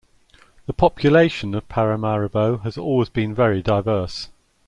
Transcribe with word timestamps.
The 0.65 0.73
population 0.73 1.53
of 1.53 1.69
Paramaribo 1.69 2.63
has 2.63 2.75
always 2.75 3.09
been 3.09 3.35
very 3.35 3.61
diverse. 3.61 4.29